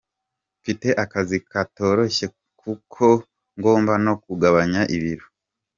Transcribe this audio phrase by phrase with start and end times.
[0.59, 2.25] Mfite akazi katoroshye
[2.61, 3.05] kuko
[3.57, 5.25] ngomba no kugabanya ibiro.